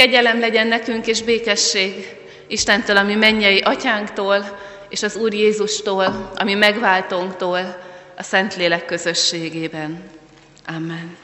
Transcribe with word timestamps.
Kegyelem 0.00 0.40
legyen 0.40 0.66
nekünk 0.66 1.06
és 1.06 1.22
békesség 1.22 2.16
Istentől, 2.46 2.96
ami 2.96 3.14
mennyei 3.14 3.58
atyánktól, 3.58 4.58
és 4.88 5.02
az 5.02 5.16
Úr 5.16 5.34
Jézustól, 5.34 6.30
ami 6.34 6.54
megváltónktól, 6.54 7.82
a 8.16 8.22
Szentlélek 8.22 8.84
közösségében. 8.84 10.02
Amen. 10.66 11.16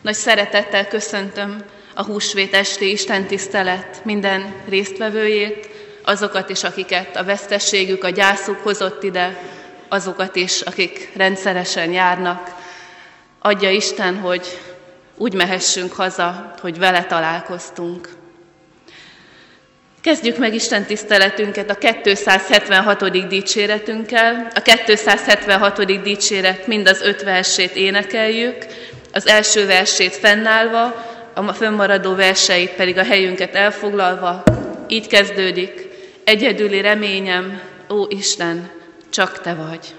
Nagy 0.00 0.14
szeretettel 0.14 0.88
köszöntöm 0.88 1.64
a 1.94 2.04
húsvét 2.04 2.54
esti 2.54 2.90
Isten 2.90 3.26
tisztelet 3.26 4.04
minden 4.04 4.54
résztvevőjét, 4.68 5.68
azokat 6.04 6.50
is, 6.50 6.62
akiket 6.62 7.16
a 7.16 7.24
vesztességük, 7.24 8.04
a 8.04 8.10
gyászuk 8.10 8.58
hozott 8.62 9.02
ide, 9.02 9.38
azokat 9.88 10.36
is, 10.36 10.60
akik 10.60 11.12
rendszeresen 11.16 11.92
járnak. 11.92 12.54
Adja 13.38 13.70
Isten, 13.70 14.18
hogy 14.18 14.58
úgy 15.16 15.34
mehessünk 15.34 15.92
haza, 15.92 16.54
hogy 16.60 16.78
vele 16.78 17.04
találkoztunk. 17.04 18.08
Kezdjük 20.00 20.38
meg 20.38 20.54
Isten 20.54 20.84
tiszteletünket 20.84 21.70
a 21.70 21.74
276. 22.02 23.28
dicséretünkkel. 23.28 24.48
A 24.54 24.60
276. 24.60 26.02
dicséret 26.02 26.66
mind 26.66 26.88
az 26.88 27.00
öt 27.00 27.22
versét 27.22 27.76
énekeljük, 27.76 28.66
az 29.12 29.26
első 29.26 29.66
versét 29.66 30.14
fennállva, 30.14 31.04
a 31.34 31.52
fönnmaradó 31.52 32.14
verseit 32.14 32.70
pedig 32.70 32.98
a 32.98 33.04
helyünket 33.04 33.54
elfoglalva. 33.54 34.42
Így 34.88 35.06
kezdődik. 35.06 35.88
Egyedüli 36.24 36.80
reményem, 36.80 37.60
ó 37.90 38.06
Isten, 38.08 38.70
csak 39.10 39.40
Te 39.40 39.54
vagy. 39.54 39.94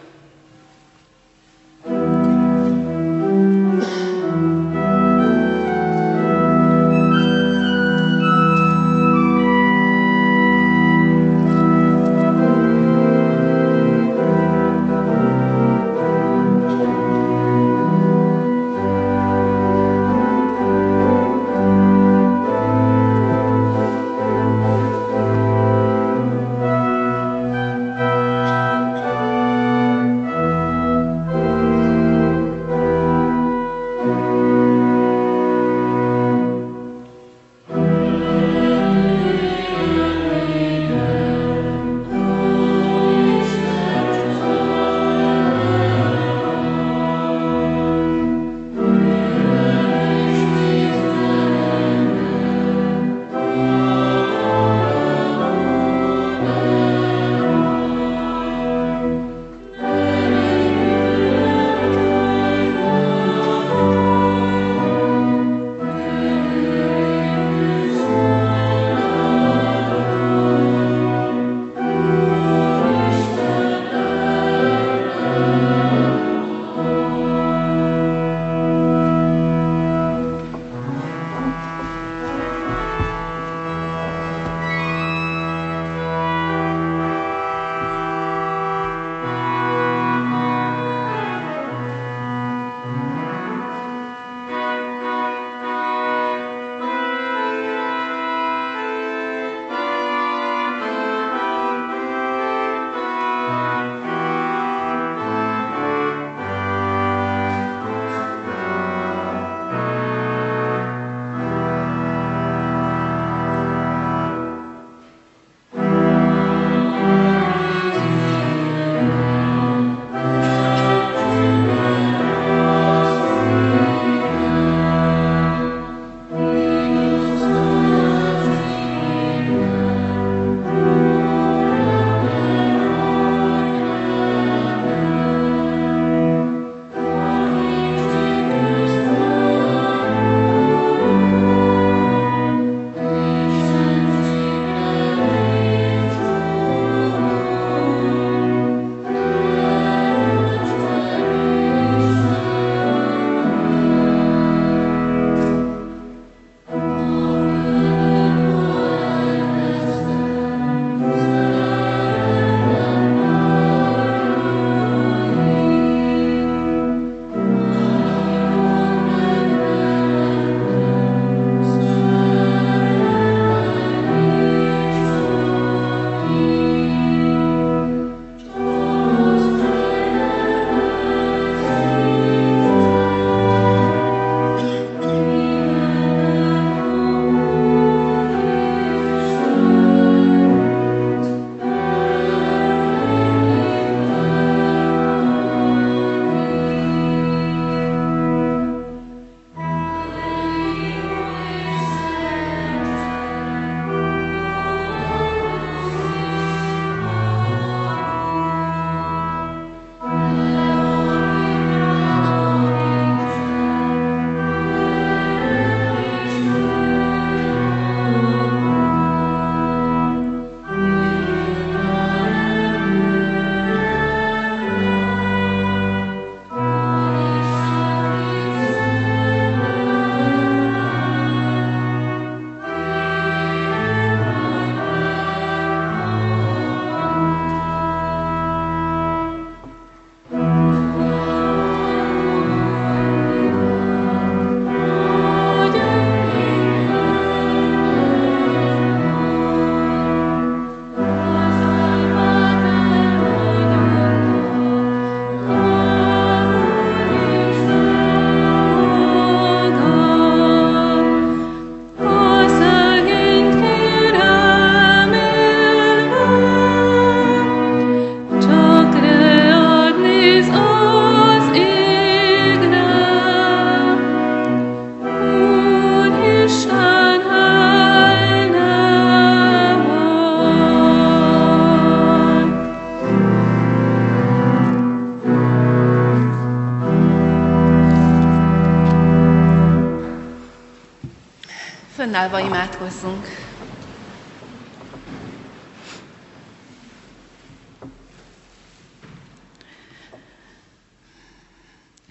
Fönnállva 292.37 292.55
imádkozzunk. 292.55 293.25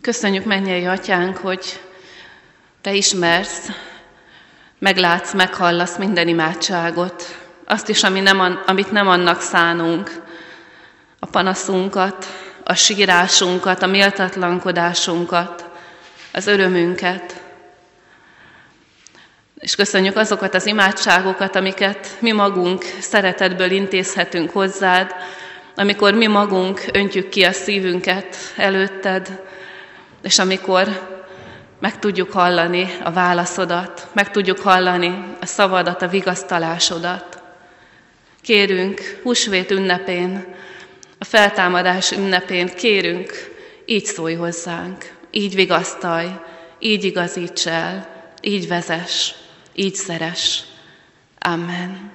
Köszönjük, 0.00 0.44
mennyei 0.44 0.86
atyánk, 0.86 1.36
hogy 1.36 1.80
te 2.80 2.92
ismersz, 2.92 3.68
meglátsz, 4.78 5.32
meghallasz 5.32 5.96
minden 5.96 6.28
imádságot, 6.28 7.38
azt 7.64 7.88
is, 7.88 8.02
ami 8.02 8.20
nem, 8.20 8.62
amit 8.66 8.90
nem 8.90 9.08
annak 9.08 9.40
szánunk, 9.40 10.22
a 11.18 11.26
panaszunkat, 11.26 12.26
a 12.64 12.74
sírásunkat, 12.74 13.82
a 13.82 13.86
méltatlankodásunkat, 13.86 15.68
az 16.32 16.46
örömünket. 16.46 17.45
És 19.66 19.74
köszönjük 19.74 20.16
azokat 20.16 20.54
az 20.54 20.66
imádságokat, 20.66 21.56
amiket 21.56 22.16
mi 22.20 22.32
magunk 22.32 22.84
szeretetből 23.00 23.70
intézhetünk 23.70 24.50
hozzád, 24.50 25.14
amikor 25.76 26.14
mi 26.14 26.26
magunk 26.26 26.84
öntjük 26.92 27.28
ki 27.28 27.42
a 27.42 27.52
szívünket 27.52 28.36
előtted, 28.56 29.42
és 30.22 30.38
amikor 30.38 30.88
meg 31.80 31.98
tudjuk 31.98 32.32
hallani 32.32 32.88
a 33.04 33.12
válaszodat, 33.12 34.08
meg 34.12 34.30
tudjuk 34.30 34.58
hallani 34.58 35.24
a 35.40 35.46
szavadat, 35.46 36.02
a 36.02 36.08
vigasztalásodat. 36.08 37.42
Kérünk 38.42 39.20
húsvét 39.22 39.70
ünnepén, 39.70 40.54
a 41.18 41.24
feltámadás 41.24 42.12
ünnepén 42.12 42.74
kérünk, 42.74 43.32
így 43.84 44.04
szólj 44.04 44.34
hozzánk, 44.34 45.12
így 45.30 45.54
vigasztalj, 45.54 46.28
így 46.78 47.04
igazíts 47.04 47.66
el, 47.66 48.08
így 48.40 48.68
vezess, 48.68 49.32
így 49.76 49.94
szeres. 49.94 50.62
Amen. 51.38 52.12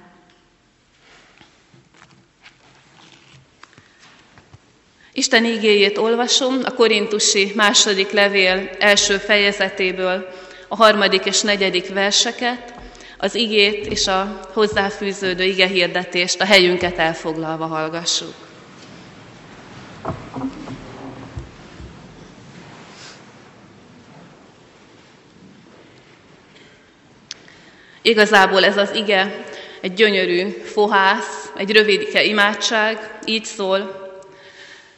Isten 5.13 5.45
ígéjét 5.45 5.97
olvasom 5.97 6.59
a 6.65 6.71
Korintusi 6.71 7.51
második 7.55 8.11
levél 8.11 8.69
első 8.79 9.17
fejezetéből, 9.17 10.27
a 10.67 10.75
harmadik 10.75 11.25
és 11.25 11.41
negyedik 11.41 11.93
verseket, 11.93 12.73
az 13.17 13.35
igét 13.35 13.85
és 13.85 14.07
a 14.07 14.39
hozzáfűződő 14.53 15.43
ige 15.43 15.67
hirdetést 15.67 16.41
a 16.41 16.45
helyünket 16.45 16.97
elfoglalva 16.97 17.65
hallgassuk. 17.65 18.33
Igazából 28.01 28.65
ez 28.65 28.77
az 28.77 28.89
ige 28.95 29.45
egy 29.81 29.93
gyönyörű 29.93 30.49
fohász, 30.49 31.51
egy 31.57 31.71
rövidike 31.71 32.23
imádság, 32.23 33.19
így 33.25 33.45
szól. 33.45 34.09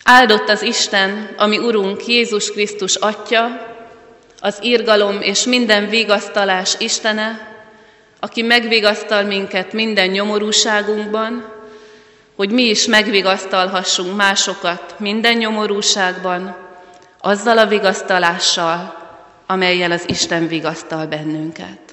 Áldott 0.03 0.49
az 0.49 0.61
Isten, 0.61 1.29
ami 1.37 1.57
Urunk 1.57 2.07
Jézus 2.07 2.51
Krisztus 2.51 2.95
Atya, 2.95 3.71
az 4.39 4.57
irgalom 4.61 5.21
és 5.21 5.43
minden 5.43 5.89
vigasztalás 5.89 6.75
Istene, 6.77 7.51
aki 8.19 8.41
megvigasztal 8.41 9.23
minket 9.23 9.73
minden 9.73 10.09
nyomorúságunkban, 10.09 11.51
hogy 12.35 12.49
mi 12.49 12.63
is 12.63 12.85
megvigasztalhassunk 12.85 14.15
másokat 14.15 14.95
minden 14.99 15.37
nyomorúságban, 15.37 16.55
azzal 17.19 17.57
a 17.57 17.67
vigasztalással, 17.67 18.95
amelyel 19.45 19.91
az 19.91 20.03
Isten 20.05 20.47
vigasztal 20.47 21.05
bennünket. 21.05 21.92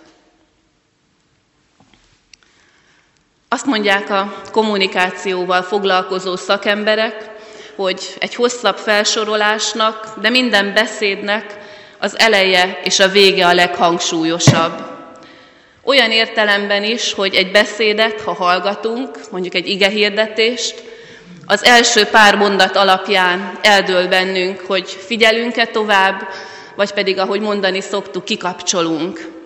Azt 3.61 3.69
mondják 3.69 4.11
a 4.11 4.43
kommunikációval 4.53 5.63
foglalkozó 5.63 6.37
szakemberek, 6.37 7.31
hogy 7.77 8.15
egy 8.19 8.35
hosszabb 8.35 8.77
felsorolásnak, 8.77 10.13
de 10.21 10.29
minden 10.31 10.75
beszédnek 10.75 11.59
az 11.99 12.19
eleje 12.19 12.81
és 12.85 12.99
a 12.99 13.09
vége 13.09 13.47
a 13.47 13.55
leghangsúlyosabb. 13.55 14.73
Olyan 15.85 16.11
értelemben 16.11 16.85
is, 16.85 17.13
hogy 17.13 17.35
egy 17.35 17.51
beszédet, 17.51 18.21
ha 18.21 18.33
hallgatunk, 18.33 19.19
mondjuk 19.31 19.55
egy 19.55 19.69
igehirdetést, 19.69 20.83
az 21.47 21.65
első 21.65 22.05
pár 22.05 22.37
mondat 22.37 22.77
alapján 22.77 23.59
eldől 23.63 24.09
bennünk, 24.09 24.61
hogy 24.67 24.89
figyelünk-e 25.07 25.67
tovább, 25.67 26.29
vagy 26.77 26.93
pedig, 26.93 27.19
ahogy 27.19 27.41
mondani 27.41 27.81
szoktuk, 27.81 28.25
kikapcsolunk. 28.25 29.40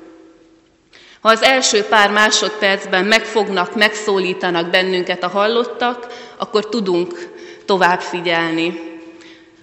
Ha 1.25 1.31
az 1.31 1.43
első 1.43 1.82
pár 1.82 2.11
másodpercben 2.11 3.05
megfognak, 3.05 3.75
megszólítanak 3.75 4.71
bennünket 4.71 5.23
a 5.23 5.29
hallottak, 5.29 6.06
akkor 6.37 6.69
tudunk 6.69 7.29
tovább 7.65 8.00
figyelni. 8.00 8.81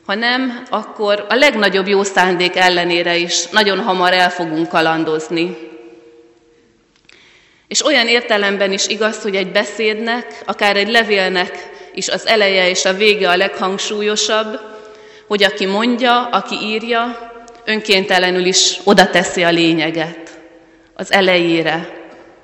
Ha 0.06 0.16
nem, 0.16 0.64
akkor 0.70 1.26
a 1.30 1.36
legnagyobb 1.36 1.88
jó 1.88 2.04
szándék 2.04 2.56
ellenére 2.56 3.18
is 3.18 3.48
nagyon 3.48 3.80
hamar 3.80 4.14
el 4.14 4.30
fogunk 4.30 4.68
kalandozni. 4.68 5.58
És 7.68 7.86
olyan 7.86 8.08
értelemben 8.08 8.72
is 8.72 8.88
igaz, 8.88 9.22
hogy 9.22 9.36
egy 9.36 9.52
beszédnek, 9.52 10.42
akár 10.46 10.78
egy 10.78 10.90
levélnek 10.90 11.70
is 11.94 12.10
az 12.10 12.28
eleje 12.28 12.70
és 12.70 12.86
a 12.86 12.94
vége 12.94 13.30
a 13.30 13.38
leghangsúlyosabb, 13.38 14.60
hogy 15.28 15.44
aki 15.44 15.66
mondja, 15.66 16.26
aki 16.26 16.56
írja, 16.56 17.32
önkéntelenül 17.66 18.46
is 18.46 18.80
oda 18.84 19.10
teszi 19.10 19.44
a 19.44 19.50
lényeget 19.50 20.31
az 21.02 21.12
elejére, 21.12 21.90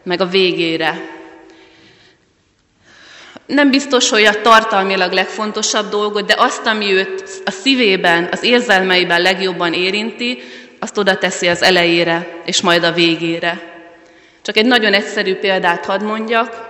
meg 0.04 0.22
a 0.22 0.26
végére. 0.26 1.16
Nem 3.46 3.70
biztos, 3.72 4.10
hogy 4.10 4.24
a 4.24 4.42
tartalmilag 4.42 5.12
legfontosabb 5.12 5.90
dolgot, 5.90 6.26
de 6.26 6.36
azt, 6.38 6.66
ami 6.66 6.94
őt 6.94 7.42
a 7.46 7.52
szívében, 7.52 8.28
az 8.32 8.44
érzelmeiben 8.44 9.22
legjobban 9.22 9.74
érinti, 9.74 10.42
azt 10.80 10.98
oda 10.98 11.18
teszi 11.18 11.48
az 11.48 11.62
elejére, 11.62 12.28
és 12.46 12.62
majd 12.62 12.84
a 12.84 12.92
végére. 12.92 13.62
Csak 14.42 14.58
egy 14.58 14.66
nagyon 14.66 14.94
egyszerű 14.94 15.36
példát 15.36 15.86
hadd 15.86 16.04
mondjak. 16.04 16.68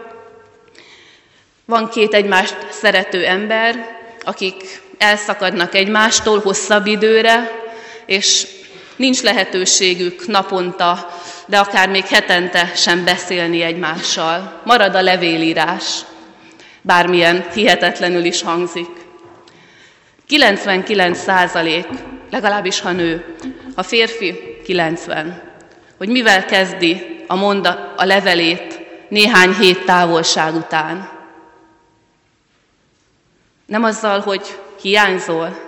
Van 1.65 1.89
két 1.89 2.13
egymást 2.13 2.57
szerető 2.69 3.25
ember, 3.25 3.97
akik 4.23 4.81
elszakadnak 4.97 5.75
egymástól 5.75 6.39
hosszabb 6.39 6.85
időre, 6.85 7.51
és 8.05 8.47
nincs 8.95 9.21
lehetőségük 9.21 10.27
naponta 10.27 11.09
de 11.47 11.57
akár 11.57 11.89
még 11.89 12.05
hetente 12.05 12.71
sem 12.75 13.03
beszélni 13.03 13.61
egymással. 13.61 14.61
Marad 14.63 14.95
a 14.95 15.01
levélírás, 15.01 16.01
bármilyen 16.81 17.45
hihetetlenül 17.53 18.23
is 18.23 18.41
hangzik. 18.41 18.89
99 20.27 21.19
százalék, 21.19 21.87
legalábbis 22.29 22.79
ha 22.79 22.91
nő, 22.91 23.35
a 23.75 23.83
férfi 23.83 24.57
90, 24.63 25.41
hogy 25.97 26.09
mivel 26.09 26.45
kezdi 26.45 27.23
a 27.27 27.35
monda, 27.35 27.93
a 27.97 28.05
levelét 28.05 28.79
néhány 29.09 29.53
hét 29.53 29.85
távolság 29.85 30.55
után. 30.55 31.09
Nem 33.65 33.83
azzal, 33.83 34.19
hogy 34.19 34.59
hiányzol. 34.81 35.65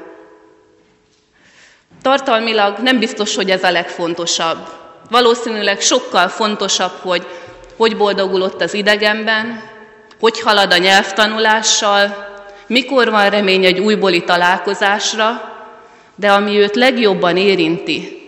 Tartalmilag 2.02 2.78
nem 2.78 3.00
biztos, 3.00 3.36
hogy 3.36 3.52
ez 3.52 3.64
a 3.64 3.72
legfontosabb. 3.72 4.68
Valószínűleg 5.10 5.82
sokkal 5.82 6.28
fontosabb, 6.28 6.94
hogy 7.02 7.28
hogy 7.80 7.98
boldogul 7.98 8.42
ott 8.42 8.62
az 8.62 8.74
idegenben, 8.74 9.64
hogy 10.20 10.42
halad 10.42 10.74
a 10.74 10.78
nyelvtanulással, 10.78 12.28
mikor 12.68 13.10
van 13.10 13.30
remény 13.30 13.66
egy 13.66 13.80
újbóli 13.80 14.24
találkozásra, 14.24 15.58
de 16.16 16.32
ami 16.32 16.58
őt 16.58 16.76
legjobban 16.76 17.38
érinti, 17.38 18.22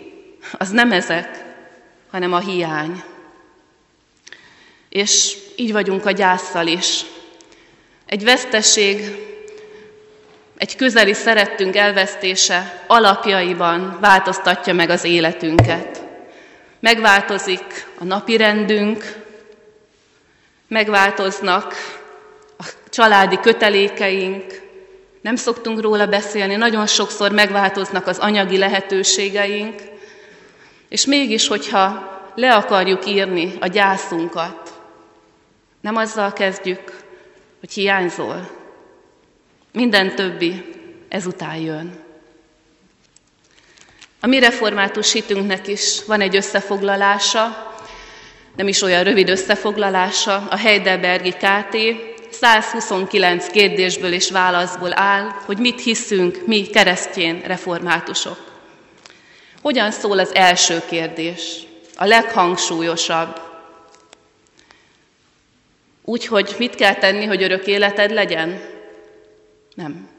az 0.58 0.70
nem 0.70 0.92
ezek, 0.92 1.44
hanem 2.12 2.34
a 2.34 2.40
hiány. 2.40 3.04
És 4.90 5.38
így 5.56 5.72
vagyunk 5.72 6.06
a 6.06 6.12
gyászsal 6.12 6.68
is. 6.68 7.02
Egy 8.06 8.24
veszteség, 8.24 9.16
egy 10.58 10.76
közeli 10.76 11.14
szerettünk 11.14 11.76
elvesztése 11.76 12.84
alapjaiban 12.88 13.98
változtatja 14.02 14.74
meg 14.74 14.90
az 14.90 15.04
életünket. 15.04 16.01
Megváltozik 16.82 17.88
a 18.00 18.04
napi 18.04 18.38
rendünk, 18.38 19.24
megváltoznak 20.68 21.74
a 22.58 22.66
családi 22.90 23.40
kötelékeink, 23.40 24.62
nem 25.22 25.36
szoktunk 25.36 25.82
róla 25.82 26.08
beszélni, 26.08 26.56
nagyon 26.56 26.88
sokszor 26.88 27.32
megváltoznak 27.32 28.08
az 28.08 28.18
anyagi 28.18 28.58
lehetőségeink, 28.58 29.82
és 30.90 31.06
mégis, 31.06 31.48
hogyha 31.48 32.10
le 32.36 32.56
akarjuk 32.56 33.08
írni 33.08 33.54
a 33.60 33.68
gyászunkat, 33.68 34.82
nem 35.82 35.96
azzal 35.96 36.34
kezdjük, 36.34 37.04
hogy 37.60 37.72
hiányzol. 37.72 38.50
Minden 39.72 40.16
többi 40.16 40.66
ezután 41.10 41.56
jön. 41.56 42.01
A 44.24 44.28
mi 44.28 44.40
református 44.40 45.12
hitünknek 45.12 45.68
is 45.68 46.06
van 46.06 46.22
egy 46.22 46.36
összefoglalása, 46.36 47.74
nem 48.56 48.68
is 48.68 48.82
olyan 48.82 49.04
rövid 49.04 49.30
összefoglalása, 49.30 50.48
a 50.50 50.58
Heidelbergi 50.58 51.32
KT 51.32 51.78
129 52.32 53.48
kérdésből 53.48 54.14
és 54.14 54.32
válaszból 54.32 55.00
áll, 55.00 55.28
hogy 55.46 55.58
mit 55.58 55.82
hiszünk 55.82 56.46
mi 56.46 56.62
keresztjén 56.62 57.42
reformátusok. 57.42 58.38
Hogyan 59.62 59.92
szól 59.92 60.20
az 60.20 60.36
első 60.36 60.82
kérdés, 60.90 61.58
a 61.96 62.06
leghangsúlyosabb? 62.06 63.42
Úgy, 66.04 66.26
hogy 66.26 66.56
mit 66.58 66.76
kell 66.76 66.96
tenni, 66.96 67.26
hogy 67.26 67.44
örök 67.44 67.68
életed 67.68 68.12
legyen? 68.12 68.62
Nem. 69.76 70.10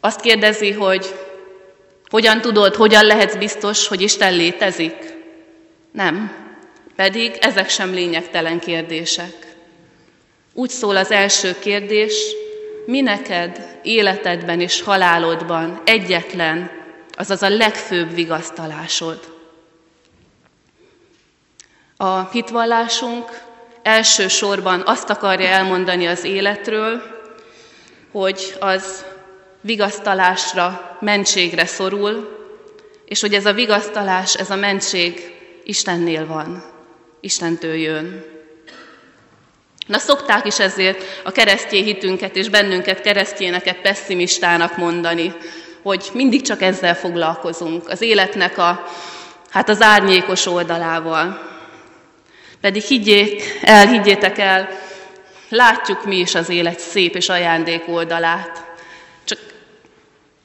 Azt 0.00 0.20
kérdezi, 0.20 0.72
hogy 0.72 1.14
hogyan 2.08 2.40
tudod, 2.40 2.74
hogyan 2.74 3.04
lehetsz 3.04 3.36
biztos, 3.36 3.88
hogy 3.88 4.00
Isten 4.00 4.34
létezik? 4.34 4.96
Nem. 5.92 6.46
Pedig 6.96 7.36
ezek 7.40 7.68
sem 7.68 7.92
lényegtelen 7.92 8.58
kérdések. 8.58 9.56
Úgy 10.54 10.70
szól 10.70 10.96
az 10.96 11.10
első 11.10 11.58
kérdés, 11.58 12.14
mi 12.86 13.00
neked 13.00 13.78
életedben 13.82 14.60
és 14.60 14.82
halálodban 14.82 15.80
egyetlen, 15.84 16.70
azaz 17.12 17.42
a 17.42 17.48
legfőbb 17.48 18.14
vigasztalásod. 18.14 19.36
A 21.96 22.30
hitvallásunk 22.30 23.40
elsősorban 23.82 24.82
azt 24.86 25.10
akarja 25.10 25.48
elmondani 25.48 26.06
az 26.06 26.24
életről, 26.24 27.02
hogy 28.12 28.56
az 28.60 29.04
vigasztalásra, 29.60 30.96
mentségre 31.00 31.66
szorul, 31.66 32.36
és 33.04 33.20
hogy 33.20 33.34
ez 33.34 33.46
a 33.46 33.52
vigasztalás, 33.52 34.34
ez 34.34 34.50
a 34.50 34.56
mentség 34.56 35.32
Istennél 35.64 36.26
van, 36.26 36.64
Istentől 37.20 37.74
jön. 37.74 38.24
Na 39.86 39.98
szokták 39.98 40.46
is 40.46 40.58
ezért 40.58 41.04
a 41.24 41.30
keresztény 41.30 41.84
hitünket 41.84 42.36
és 42.36 42.48
bennünket 42.48 43.00
keresztjéneket 43.00 43.80
pessimistának 43.80 44.76
mondani, 44.76 45.34
hogy 45.82 46.10
mindig 46.12 46.42
csak 46.42 46.62
ezzel 46.62 46.94
foglalkozunk, 46.94 47.88
az 47.88 48.00
életnek 48.00 48.58
a, 48.58 48.86
hát 49.50 49.68
az 49.68 49.82
árnyékos 49.82 50.46
oldalával. 50.46 51.46
Pedig 52.60 52.82
higgyék 52.82 53.58
el, 53.62 53.86
higgyétek 53.86 54.38
el, 54.38 54.68
látjuk 55.48 56.04
mi 56.04 56.16
is 56.16 56.34
az 56.34 56.48
élet 56.48 56.78
szép 56.78 57.14
és 57.14 57.28
ajándék 57.28 57.88
oldalát. 57.88 58.67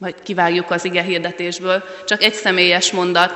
Majd 0.03 0.23
kivágjuk 0.23 0.71
az 0.71 0.85
ige 0.85 1.01
hirdetésből, 1.01 1.83
csak 2.05 2.23
egy 2.23 2.33
személyes 2.33 2.91
mondat. 2.91 3.33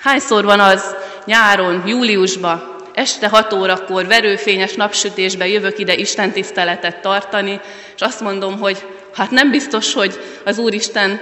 Hányszor 0.00 0.44
van 0.44 0.60
az 0.60 0.96
nyáron, 1.24 1.82
júliusban, 1.86 2.76
este 2.94 3.28
6 3.28 3.52
órakor 3.52 4.06
verőfényes 4.06 4.74
napsütésben 4.74 5.48
jövök 5.48 5.78
ide 5.78 5.94
Isten 5.94 6.32
tiszteletet 6.32 7.00
tartani, 7.00 7.60
és 7.94 8.00
azt 8.00 8.20
mondom, 8.20 8.58
hogy 8.58 8.86
hát 9.14 9.30
nem 9.30 9.50
biztos, 9.50 9.94
hogy 9.94 10.20
az 10.44 10.58
Úristen 10.58 11.20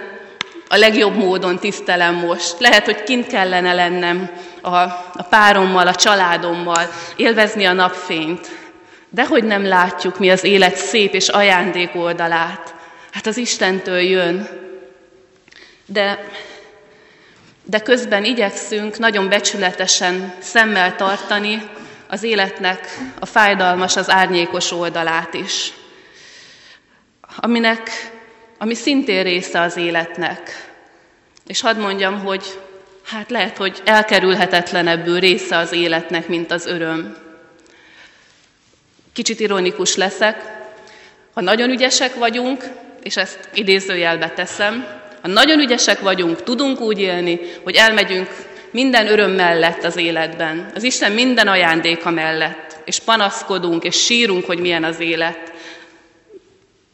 a 0.68 0.76
legjobb 0.76 1.16
módon 1.16 1.58
tisztelem 1.58 2.14
most. 2.14 2.54
Lehet, 2.58 2.84
hogy 2.84 3.02
kint 3.02 3.26
kellene 3.26 3.72
lennem 3.72 4.30
a, 4.60 4.76
a 5.14 5.26
párommal, 5.28 5.86
a 5.86 5.94
családommal, 5.94 6.88
élvezni 7.16 7.64
a 7.64 7.72
napfényt. 7.72 8.48
De 9.10 9.26
hogy 9.26 9.44
nem 9.44 9.66
látjuk 9.66 10.18
mi 10.18 10.30
az 10.30 10.44
élet 10.44 10.76
szép 10.76 11.14
és 11.14 11.28
ajándék 11.28 11.94
oldalát. 11.94 12.74
Hát 13.16 13.26
az 13.26 13.36
Istentől 13.36 14.00
jön. 14.00 14.48
De, 15.86 16.28
de 17.64 17.80
közben 17.80 18.24
igyekszünk 18.24 18.98
nagyon 18.98 19.28
becsületesen 19.28 20.34
szemmel 20.38 20.96
tartani 20.96 21.62
az 22.08 22.22
életnek 22.22 22.98
a 23.20 23.26
fájdalmas, 23.26 23.96
az 23.96 24.10
árnyékos 24.10 24.72
oldalát 24.72 25.34
is 25.34 25.72
aminek, 27.36 28.12
ami 28.58 28.74
szintén 28.74 29.22
része 29.22 29.60
az 29.60 29.76
életnek. 29.76 30.70
És 31.46 31.60
hadd 31.60 31.76
mondjam, 31.76 32.24
hogy 32.24 32.60
hát 33.04 33.30
lehet, 33.30 33.56
hogy 33.56 33.82
elkerülhetetlenebből 33.84 35.20
része 35.20 35.56
az 35.56 35.72
életnek, 35.72 36.28
mint 36.28 36.50
az 36.50 36.66
öröm. 36.66 37.16
Kicsit 39.12 39.40
ironikus 39.40 39.96
leszek. 39.96 40.54
Ha 41.34 41.40
nagyon 41.40 41.70
ügyesek 41.70 42.14
vagyunk, 42.14 42.64
és 43.06 43.16
ezt 43.16 43.48
idézőjelbe 43.54 44.30
teszem, 44.30 44.86
ha 45.22 45.28
nagyon 45.28 45.58
ügyesek 45.58 46.00
vagyunk, 46.00 46.42
tudunk 46.42 46.80
úgy 46.80 47.00
élni, 47.00 47.40
hogy 47.62 47.74
elmegyünk 47.74 48.28
minden 48.70 49.06
öröm 49.06 49.30
mellett 49.30 49.84
az 49.84 49.96
életben, 49.96 50.70
az 50.74 50.82
Isten 50.82 51.12
minden 51.12 51.48
ajándéka 51.48 52.10
mellett, 52.10 52.76
és 52.84 52.98
panaszkodunk, 52.98 53.84
és 53.84 54.04
sírunk, 54.04 54.44
hogy 54.46 54.58
milyen 54.58 54.84
az 54.84 55.00
élet, 55.00 55.52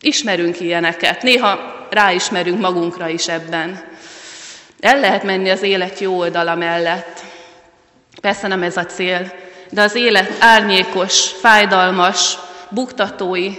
Ismerünk 0.01 0.61
ilyeneket, 0.61 1.23
néha 1.23 1.87
ráismerünk 1.91 2.61
magunkra 2.61 3.09
is 3.09 3.29
ebben. 3.29 3.85
El 4.81 5.01
lehet 5.01 5.23
menni 5.23 5.51
az 5.51 5.63
élet 5.63 5.99
jó 5.99 6.19
oldala 6.19 6.55
mellett. 6.55 7.21
Persze 8.21 8.49
nem 8.49 8.63
ez 8.63 8.77
a 8.77 8.87
cél, 8.87 9.33
de 9.71 9.83
az 9.83 9.95
élet 9.95 10.33
árnyékos, 10.41 11.29
fájdalmas, 11.41 12.39
buktatói 12.69 13.51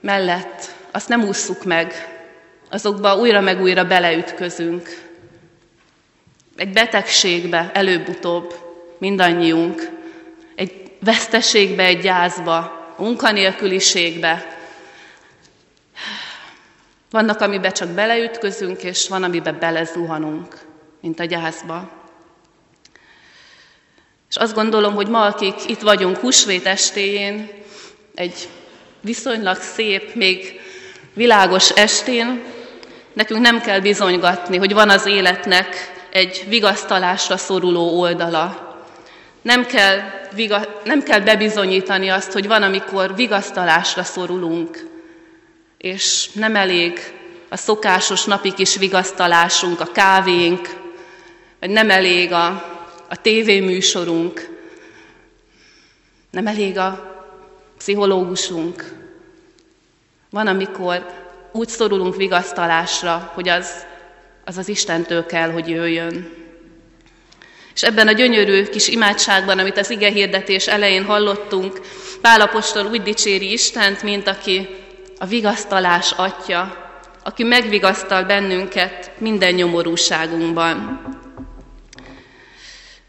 mellett 0.00 0.73
azt 0.94 1.08
nem 1.08 1.24
ússzuk 1.24 1.64
meg. 1.64 1.92
Azokba 2.70 3.16
újra 3.16 3.40
meg 3.40 3.60
újra 3.60 3.84
beleütközünk. 3.84 5.02
Egy 6.56 6.72
betegségbe 6.72 7.70
előbb-utóbb 7.72 8.54
mindannyiunk. 8.98 9.90
Egy 10.54 10.92
veszteségbe, 11.00 11.84
egy 11.84 12.00
gyászba, 12.00 12.92
munkanélküliségbe, 12.98 14.56
vannak, 17.10 17.40
amiben 17.40 17.72
csak 17.72 17.88
beleütközünk, 17.88 18.82
és 18.82 19.08
van, 19.08 19.22
amiben 19.22 19.58
belezuhanunk, 19.58 20.58
mint 21.00 21.20
a 21.20 21.24
gyászba. 21.24 21.90
És 24.28 24.36
azt 24.36 24.54
gondolom, 24.54 24.94
hogy 24.94 25.08
ma, 25.08 25.24
akik 25.24 25.68
itt 25.68 25.80
vagyunk 25.80 26.16
húsvét 26.16 26.66
estéjén, 26.66 27.50
egy 28.14 28.48
viszonylag 29.00 29.56
szép, 29.56 30.14
még 30.14 30.60
világos 31.14 31.70
estén, 31.70 32.42
nekünk 33.12 33.40
nem 33.40 33.60
kell 33.60 33.80
bizonygatni, 33.80 34.56
hogy 34.56 34.74
van 34.74 34.90
az 34.90 35.06
életnek 35.06 35.92
egy 36.10 36.44
vigasztalásra 36.48 37.36
szoruló 37.36 38.00
oldala. 38.00 38.72
Nem 39.42 39.66
kell, 39.66 40.00
viga, 40.34 40.80
nem 40.84 41.02
kell 41.02 41.20
bebizonyítani 41.20 42.08
azt, 42.08 42.32
hogy 42.32 42.46
van, 42.46 42.62
amikor 42.62 43.14
vigasztalásra 43.14 44.02
szorulunk 44.02 44.92
és 45.84 46.30
nem 46.32 46.56
elég 46.56 46.98
a 47.48 47.56
szokásos 47.56 48.24
napi 48.24 48.52
kis 48.52 48.76
vigasztalásunk, 48.76 49.80
a 49.80 49.92
kávénk, 49.92 50.68
vagy 51.60 51.70
nem 51.70 51.90
elég 51.90 52.32
a, 52.32 52.46
a 53.08 53.20
tévéműsorunk, 53.22 54.58
nem 56.30 56.46
elég 56.46 56.78
a 56.78 57.14
pszichológusunk. 57.78 59.03
Van, 60.34 60.46
amikor 60.46 61.06
úgy 61.52 61.68
szorulunk 61.68 62.16
vigasztalásra, 62.16 63.30
hogy 63.34 63.48
az 63.48 63.86
az, 64.44 64.56
az 64.56 64.68
Istentől 64.68 65.26
kell, 65.26 65.50
hogy 65.50 65.68
jöjjön. 65.68 66.32
És 67.74 67.82
ebben 67.82 68.08
a 68.08 68.12
gyönyörű 68.12 68.64
kis 68.64 68.88
imádságban, 68.88 69.58
amit 69.58 69.78
az 69.78 69.90
ige 69.90 70.10
hirdetés 70.10 70.66
elején 70.66 71.04
hallottunk, 71.04 71.80
Pálapostól 72.20 72.86
úgy 72.86 73.02
dicséri 73.02 73.52
Istent, 73.52 74.02
mint 74.02 74.28
aki 74.28 74.68
a 75.18 75.26
vigasztalás 75.26 76.12
atya, 76.16 76.90
aki 77.24 77.42
megvigasztal 77.42 78.22
bennünket 78.24 79.10
minden 79.18 79.54
nyomorúságunkban. 79.54 81.00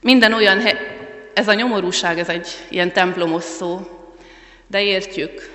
Minden 0.02 0.34
olyan, 0.34 0.62
ez 1.34 1.48
a 1.48 1.54
nyomorúság, 1.54 2.20
ez 2.20 2.30
egy 2.30 2.48
ilyen 2.70 2.94
templomos 2.94 3.44
szó, 3.44 3.80
de 4.68 4.84
értjük, 4.84 5.55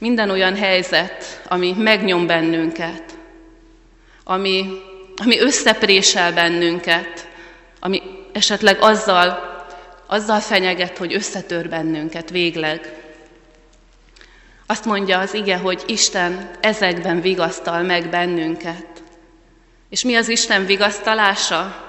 minden 0.00 0.30
olyan 0.30 0.56
helyzet, 0.56 1.42
ami 1.48 1.74
megnyom 1.78 2.26
bennünket, 2.26 3.02
ami, 4.24 4.70
ami 5.16 5.38
összeprésel 5.38 6.32
bennünket, 6.32 7.28
ami 7.80 8.02
esetleg 8.32 8.76
azzal, 8.80 9.48
azzal 10.06 10.40
fenyeget, 10.40 10.98
hogy 10.98 11.14
összetör 11.14 11.68
bennünket 11.68 12.30
végleg. 12.30 12.94
Azt 14.66 14.84
mondja 14.84 15.18
az 15.18 15.34
ige, 15.34 15.56
hogy 15.56 15.82
Isten 15.86 16.50
ezekben 16.60 17.20
vigasztal 17.20 17.82
meg 17.82 18.08
bennünket. 18.08 18.86
És 19.88 20.02
mi 20.02 20.16
az 20.16 20.28
Isten 20.28 20.66
vigasztalása? 20.66 21.88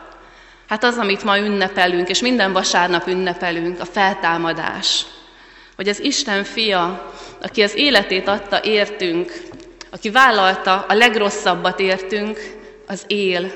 Hát 0.68 0.84
az, 0.84 0.98
amit 0.98 1.24
ma 1.24 1.38
ünnepelünk, 1.38 2.10
és 2.10 2.22
minden 2.22 2.52
vasárnap 2.54 3.08
ünnepelünk, 3.08 3.80
a 3.80 3.86
feltámadás. 3.86 5.06
Hogy 5.76 5.88
az 5.88 6.00
Isten 6.00 6.44
fia, 6.44 7.12
aki 7.42 7.62
az 7.62 7.76
életét 7.76 8.28
adta 8.28 8.64
értünk, 8.64 9.42
aki 9.90 10.10
vállalta 10.10 10.86
a 10.88 10.94
legrosszabbat 10.94 11.80
értünk, 11.80 12.60
az 12.88 13.04
él, 13.08 13.52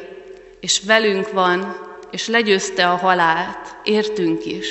és 0.59 0.81
velünk 0.85 1.31
van, 1.31 1.77
és 2.11 2.27
legyőzte 2.27 2.89
a 2.89 2.95
halált, 2.95 3.75
értünk 3.83 4.45
is. 4.45 4.67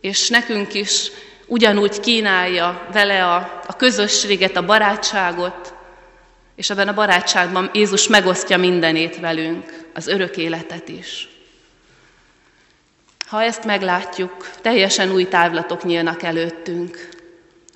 És 0.00 0.28
nekünk 0.28 0.74
is 0.74 1.10
ugyanúgy 1.46 2.00
kínálja 2.00 2.86
vele 2.92 3.24
a, 3.24 3.62
a 3.66 3.76
közösséget, 3.76 4.56
a 4.56 4.64
barátságot, 4.64 5.74
és 6.56 6.70
ebben 6.70 6.88
a 6.88 6.94
barátságban 6.94 7.70
Jézus 7.72 8.08
megosztja 8.08 8.56
mindenét 8.58 9.20
velünk, 9.20 9.86
az 9.94 10.06
örök 10.06 10.36
életet 10.36 10.88
is. 10.88 11.28
Ha 13.26 13.42
ezt 13.42 13.64
meglátjuk, 13.64 14.50
teljesen 14.60 15.12
új 15.12 15.28
távlatok 15.28 15.84
nyílnak 15.84 16.22
előttünk. 16.22 17.08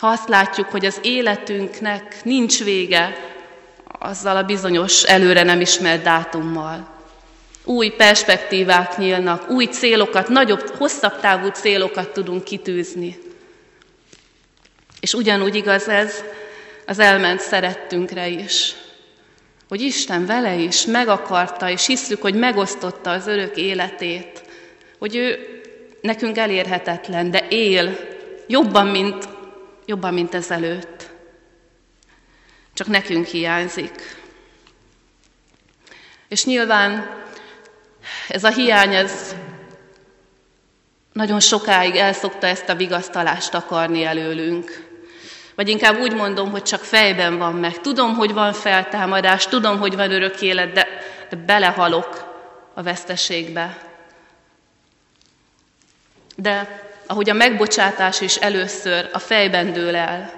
Ha 0.02 0.08
azt 0.08 0.28
látjuk, 0.28 0.68
hogy 0.68 0.86
az 0.86 0.98
életünknek 1.02 2.24
nincs 2.24 2.64
vége 2.64 3.16
azzal 3.98 4.36
a 4.36 4.42
bizonyos 4.42 5.02
előre 5.02 5.42
nem 5.42 5.60
ismert 5.60 6.02
dátummal. 6.02 6.88
Új 7.64 7.88
perspektívák 7.88 8.96
nyílnak, 8.96 9.50
új 9.50 9.64
célokat, 9.64 10.28
nagyobb, 10.28 10.74
hosszabb 10.76 11.20
távú 11.20 11.48
célokat 11.48 12.12
tudunk 12.12 12.44
kitűzni. 12.44 13.18
És 15.00 15.14
ugyanúgy 15.14 15.54
igaz 15.54 15.88
ez 15.88 16.22
az 16.86 16.98
elment 16.98 17.40
szerettünkre 17.40 18.28
is. 18.28 18.74
Hogy 19.68 19.80
Isten 19.80 20.26
vele 20.26 20.54
is 20.54 20.86
meg 20.86 21.08
akarta, 21.08 21.70
és 21.70 21.86
hisszük, 21.86 22.22
hogy 22.22 22.34
megosztotta 22.34 23.10
az 23.10 23.26
örök 23.26 23.56
életét, 23.56 24.42
hogy 24.98 25.16
ő 25.16 25.38
nekünk 26.00 26.38
elérhetetlen, 26.38 27.30
de 27.30 27.46
él 27.48 27.98
jobban, 28.46 28.86
mint, 28.86 29.28
jobban, 29.86 30.14
mint 30.14 30.34
ezelőtt. 30.34 31.10
Csak 32.74 32.86
nekünk 32.86 33.26
hiányzik. 33.26 34.20
És 36.28 36.44
nyilván 36.44 37.20
ez 38.28 38.44
a 38.44 38.50
hiány, 38.50 38.94
ez 38.94 39.34
nagyon 41.12 41.40
sokáig 41.40 41.96
elszokta 41.96 42.46
ezt 42.46 42.68
a 42.68 42.74
vigasztalást 42.74 43.54
akarni 43.54 44.04
előlünk. 44.04 44.90
Vagy 45.54 45.68
inkább 45.68 46.00
úgy 46.00 46.14
mondom, 46.14 46.50
hogy 46.50 46.62
csak 46.62 46.84
fejben 46.84 47.38
van 47.38 47.54
meg. 47.54 47.80
Tudom, 47.80 48.14
hogy 48.14 48.32
van 48.32 48.52
feltámadás, 48.52 49.46
tudom, 49.46 49.78
hogy 49.78 49.96
van 49.96 50.10
örök 50.10 50.42
élet, 50.42 50.72
de, 50.72 50.88
de 51.30 51.36
belehalok 51.36 52.34
a 52.74 52.82
veszteségbe. 52.82 53.78
De 56.36 56.82
ahogy 57.12 57.30
a 57.30 57.34
megbocsátás 57.34 58.20
is 58.20 58.36
először 58.36 59.08
a 59.12 59.18
fejben 59.18 59.72
dől 59.72 59.96
el, 59.96 60.32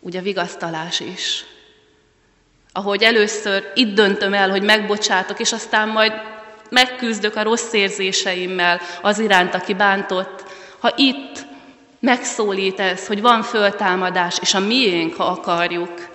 úgy 0.00 0.16
a 0.16 0.22
vigasztalás 0.22 1.00
is. 1.00 1.44
Ahogy 2.72 3.02
először 3.02 3.70
itt 3.74 3.94
döntöm 3.94 4.34
el, 4.34 4.50
hogy 4.50 4.62
megbocsátok, 4.62 5.40
és 5.40 5.52
aztán 5.52 5.88
majd 5.88 6.12
megküzdök 6.70 7.36
a 7.36 7.42
rossz 7.42 7.72
érzéseimmel 7.72 8.80
az 9.02 9.18
iránt, 9.18 9.54
aki 9.54 9.74
bántott. 9.74 10.44
Ha 10.78 10.92
itt 10.96 11.46
megszólít 12.00 12.80
ez, 12.80 13.06
hogy 13.06 13.20
van 13.20 13.42
föltámadás, 13.42 14.38
és 14.40 14.54
a 14.54 14.60
miénk, 14.60 15.14
ha 15.14 15.24
akarjuk, 15.24 16.08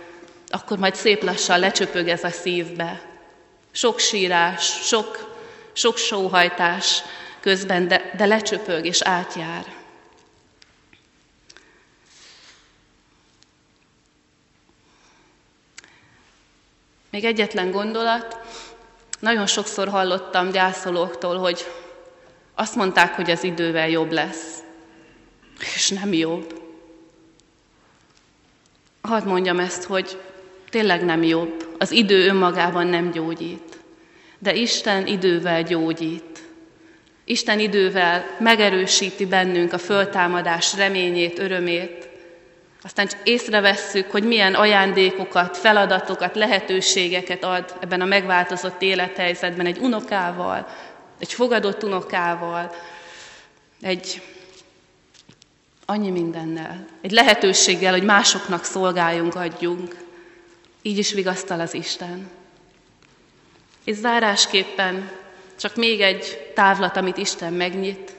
akkor 0.47 0.77
majd 0.77 0.95
szép 0.95 1.23
lassan 1.23 1.59
lecsöpög 1.59 2.07
ez 2.07 2.23
a 2.23 2.29
szívbe. 2.29 3.01
Sok 3.71 3.99
sírás, 3.99 4.79
sok, 4.83 5.35
sok 5.73 5.97
sóhajtás 5.97 7.03
közben, 7.39 7.87
de, 7.87 8.11
de 8.17 8.25
lecsöpög 8.25 8.85
és 8.85 9.01
átjár. 9.01 9.65
Még 17.09 17.25
egyetlen 17.25 17.71
gondolat. 17.71 18.37
Nagyon 19.19 19.45
sokszor 19.45 19.87
hallottam 19.87 20.51
gyászolóktól, 20.51 21.37
hogy 21.37 21.65
azt 22.55 22.75
mondták, 22.75 23.15
hogy 23.15 23.31
az 23.31 23.43
idővel 23.43 23.89
jobb 23.89 24.11
lesz 24.11 24.59
és 25.59 25.89
nem 25.89 26.13
jobb. 26.13 26.61
Hadd 29.01 29.27
mondjam 29.27 29.59
ezt, 29.59 29.83
hogy 29.83 30.21
tényleg 30.69 31.05
nem 31.05 31.23
jobb. 31.23 31.75
Az 31.77 31.91
idő 31.91 32.27
önmagában 32.27 32.87
nem 32.87 33.11
gyógyít. 33.11 33.79
De 34.39 34.53
Isten 34.53 35.07
idővel 35.07 35.63
gyógyít. 35.63 36.28
Isten 37.29 37.59
idővel 37.59 38.25
megerősíti 38.39 39.25
bennünk 39.25 39.73
a 39.73 39.77
föltámadás 39.77 40.75
reményét, 40.75 41.39
örömét. 41.39 42.09
Aztán 42.81 43.09
észrevesszük, 43.23 44.11
hogy 44.11 44.23
milyen 44.23 44.55
ajándékokat, 44.55 45.57
feladatokat, 45.57 46.35
lehetőségeket 46.35 47.43
ad 47.43 47.75
ebben 47.79 48.01
a 48.01 48.05
megváltozott 48.05 48.81
élethelyzetben 48.81 49.65
egy 49.65 49.77
unokával, 49.77 50.67
egy 51.19 51.33
fogadott 51.33 51.83
unokával, 51.83 52.75
egy 53.81 54.21
annyi 55.85 56.09
mindennel, 56.09 56.85
egy 57.01 57.11
lehetőséggel, 57.11 57.91
hogy 57.91 58.03
másoknak 58.03 58.63
szolgáljunk, 58.63 59.35
adjunk. 59.35 59.95
Így 60.81 60.97
is 60.97 61.13
vigasztal 61.13 61.59
az 61.59 61.73
Isten. 61.73 62.29
És 63.83 63.95
zárásképpen 63.95 65.18
csak 65.59 65.75
még 65.75 66.01
egy 66.01 66.51
távlat, 66.55 66.97
amit 66.97 67.17
Isten 67.17 67.53
megnyit. 67.53 68.11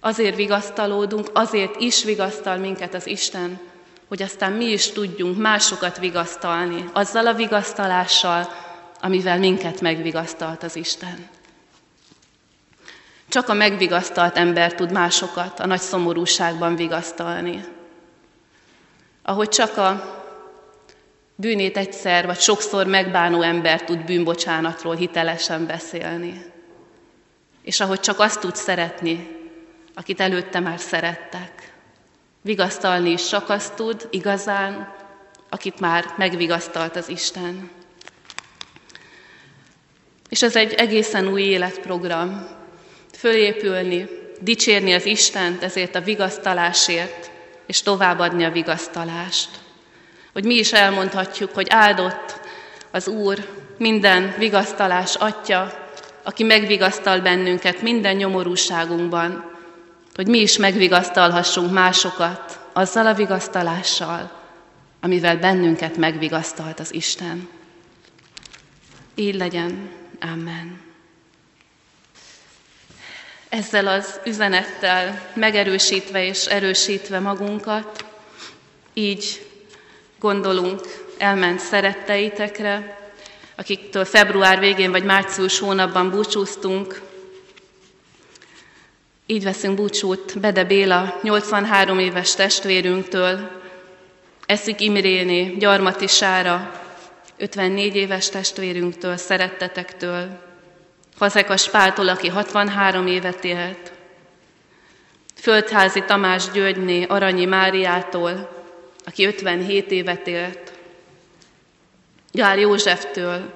Azért 0.00 0.36
vigasztalódunk, 0.36 1.30
azért 1.32 1.80
is 1.80 2.04
vigasztal 2.04 2.56
minket 2.56 2.94
az 2.94 3.06
Isten, 3.06 3.60
hogy 4.08 4.22
aztán 4.22 4.52
mi 4.52 4.64
is 4.64 4.90
tudjunk 4.90 5.38
másokat 5.38 5.98
vigasztalni, 5.98 6.84
azzal 6.92 7.26
a 7.26 7.34
vigasztalással, 7.34 8.48
amivel 9.00 9.38
minket 9.38 9.80
megvigasztalt 9.80 10.62
az 10.62 10.76
Isten. 10.76 11.28
Csak 13.28 13.48
a 13.48 13.54
megvigasztalt 13.54 14.36
ember 14.36 14.74
tud 14.74 14.92
másokat 14.92 15.60
a 15.60 15.66
nagy 15.66 15.80
szomorúságban 15.80 16.76
vigasztalni. 16.76 17.64
Ahogy 19.22 19.48
csak 19.48 19.76
a 19.76 20.14
bűnét 21.34 21.76
egyszer 21.76 22.26
vagy 22.26 22.40
sokszor 22.40 22.86
megbánó 22.86 23.42
ember 23.42 23.82
tud 23.82 24.04
bűnbocsánatról 24.04 24.94
hitelesen 24.94 25.66
beszélni. 25.66 26.54
És 27.66 27.80
ahogy 27.80 28.00
csak 28.00 28.18
azt 28.18 28.40
tud 28.40 28.56
szeretni, 28.56 29.28
akit 29.94 30.20
előtte 30.20 30.60
már 30.60 30.78
szerettek. 30.78 31.72
Vigasztalni 32.42 33.10
is 33.10 33.28
csak 33.28 33.48
azt 33.48 33.74
tud 33.74 34.08
igazán, 34.10 34.94
akit 35.48 35.80
már 35.80 36.04
megvigasztalt 36.16 36.96
az 36.96 37.08
Isten. 37.08 37.70
És 40.28 40.42
ez 40.42 40.56
egy 40.56 40.72
egészen 40.72 41.28
új 41.28 41.42
életprogram, 41.42 42.48
fölépülni, 43.12 44.08
dicsérni 44.40 44.94
az 44.94 45.06
Istent 45.06 45.62
ezért 45.62 45.94
a 45.94 46.00
vigasztalásért, 46.00 47.30
és 47.66 47.82
továbbadni 47.82 48.44
a 48.44 48.50
vigasztalást. 48.50 49.50
Hogy 50.32 50.44
mi 50.44 50.54
is 50.54 50.72
elmondhatjuk, 50.72 51.54
hogy 51.54 51.66
áldott 51.70 52.40
az 52.90 53.08
Úr, 53.08 53.48
minden 53.78 54.34
vigasztalás 54.38 55.14
atya, 55.14 55.85
aki 56.26 56.42
megvigasztal 56.42 57.20
bennünket 57.20 57.82
minden 57.82 58.16
nyomorúságunkban, 58.16 59.50
hogy 60.14 60.26
mi 60.26 60.38
is 60.38 60.56
megvigasztalhassunk 60.56 61.72
másokat 61.72 62.58
azzal 62.72 63.06
a 63.06 63.14
vigasztalással, 63.14 64.30
amivel 65.00 65.36
bennünket 65.36 65.96
megvigasztalt 65.96 66.80
az 66.80 66.94
Isten. 66.94 67.48
Így 69.14 69.34
legyen. 69.34 69.90
Amen. 70.20 70.80
Ezzel 73.48 73.86
az 73.86 74.20
üzenettel 74.24 75.30
megerősítve 75.34 76.24
és 76.24 76.44
erősítve 76.46 77.18
magunkat, 77.18 78.04
így 78.94 79.46
gondolunk 80.18 80.80
elment 81.18 81.60
szeretteitekre, 81.60 83.05
akiktől 83.56 84.04
február 84.04 84.58
végén 84.58 84.90
vagy 84.90 85.04
március 85.04 85.58
hónapban 85.58 86.10
búcsúztunk. 86.10 87.00
Így 89.26 89.44
veszünk 89.44 89.76
búcsút 89.76 90.40
Bede 90.40 90.64
Béla, 90.64 91.18
83 91.22 91.98
éves 91.98 92.34
testvérünktől, 92.34 93.50
Eszik 94.46 94.80
Imréné, 94.80 95.54
Gyarmati 95.58 96.06
Sára, 96.06 96.82
54 97.36 97.96
éves 97.96 98.28
testvérünktől, 98.28 99.16
szerettetektől, 99.16 100.44
Fazekas 101.16 101.70
Páltól, 101.70 102.08
aki 102.08 102.28
63 102.28 103.06
évet 103.06 103.44
élt, 103.44 103.92
Földházi 105.34 106.02
Tamás 106.04 106.50
Györgyné 106.50 107.04
Aranyi 107.04 107.44
Máriától, 107.44 108.64
aki 109.04 109.24
57 109.24 109.90
évet 109.90 110.26
élt, 110.26 110.72
Gál 112.36 112.58
Józseftől, 112.58 113.52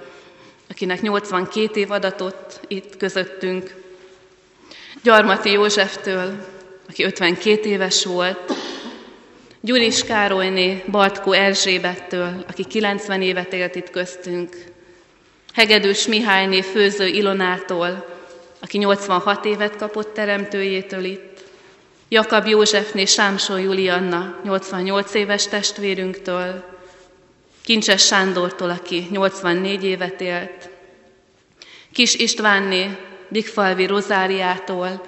akinek 0.69 1.01
82 1.01 1.81
év 1.81 1.91
adatot 1.91 2.61
itt 2.69 2.97
közöttünk, 2.97 3.75
Gyarmati 5.03 5.51
Józseftől, 5.51 6.47
aki 6.89 7.05
52 7.05 7.69
éves 7.69 8.05
volt, 8.05 8.53
Gyuris 9.61 10.05
Károlyné 10.05 10.85
Bartkó 10.91 11.33
Erzsébettől, 11.33 12.45
aki 12.49 12.65
90 12.65 13.23
évet 13.23 13.53
élt 13.53 13.75
itt 13.75 13.91
köztünk, 13.91 14.57
Hegedűs 15.55 16.07
Mihályné 16.07 16.61
Főző 16.61 17.07
Ilonától, 17.07 18.07
aki 18.61 18.79
86 18.79 19.45
évet 19.45 19.77
kapott 19.77 20.15
teremtőjétől 20.15 21.05
itt, 21.05 21.45
Jakab 22.09 22.47
Józsefné 22.47 23.05
Sámson 23.05 23.61
Julianna, 23.61 24.41
88 24.45 25.15
éves 25.15 25.49
testvérünktől, 25.49 26.79
Kincses 27.71 28.07
Sándortól, 28.07 28.71
aki 28.71 29.07
84 29.11 29.85
évet 29.85 30.21
élt, 30.21 30.69
Kis 31.93 32.15
Istvánné 32.15 32.97
Dikfalvi 33.29 33.87
Rozáriától, 33.87 35.07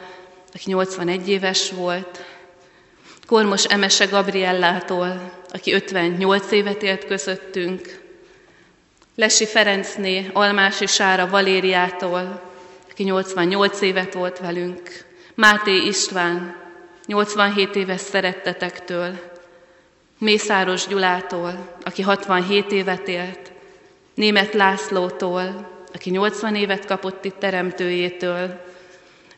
aki 0.54 0.70
81 0.70 1.28
éves 1.28 1.70
volt, 1.70 2.24
Kormos 3.26 3.64
Emese 3.64 4.04
Gabriellától, 4.04 5.32
aki 5.52 5.72
58 5.72 6.50
évet 6.50 6.82
élt 6.82 7.04
közöttünk, 7.04 8.00
Lesi 9.14 9.46
Ferencné 9.46 10.30
Almási 10.32 10.86
Sára 10.86 11.28
Valériától, 11.28 12.42
aki 12.90 13.02
88 13.02 13.80
évet 13.80 14.14
volt 14.14 14.38
velünk, 14.38 15.04
Máté 15.34 15.76
István, 15.76 16.56
87 17.06 17.76
éves 17.76 18.00
szerettetektől, 18.00 19.31
Mészáros 20.22 20.86
Gyulától, 20.86 21.76
aki 21.84 22.02
67 22.02 22.72
évet 22.72 23.08
élt, 23.08 23.52
Német 24.14 24.54
Lászlótól, 24.54 25.70
aki 25.94 26.10
80 26.10 26.54
évet 26.54 26.84
kapott 26.84 27.24
itt 27.24 27.38
teremtőjétől, 27.38 28.60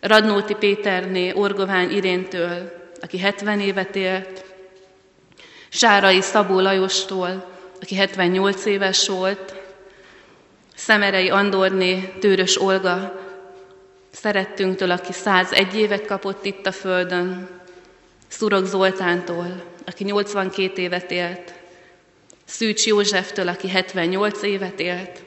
Radnóti 0.01 0.55
Péterné 0.55 1.33
Orgovány 1.33 1.91
Iréntől, 1.91 2.73
aki 3.01 3.19
70 3.19 3.61
évet 3.61 3.97
élt, 3.97 4.45
Sárai 5.69 6.21
Szabó 6.21 6.61
Lajostól, 6.61 7.51
aki 7.81 7.95
78 7.95 8.65
éves 8.65 9.09
volt, 9.09 9.55
Szemerei 10.75 11.31
Andorné 11.31 12.15
Tőrös 12.21 12.61
Olga, 12.61 13.21
szerettünktől, 14.11 14.91
aki 14.91 15.13
101 15.13 15.75
évet 15.75 16.07
kapott 16.07 16.45
itt 16.45 16.67
a 16.67 16.73
Földön, 16.73 17.49
Szurok 18.29 18.65
Zoltántól, 18.65 19.73
aki 19.87 20.05
82 20.05 20.83
évet 20.83 21.11
élt, 21.11 21.55
Szűcs 22.45 22.87
Józseftől, 22.87 23.49
aki 23.49 23.69
78 23.69 24.43
évet 24.43 24.81
élt, 24.81 25.23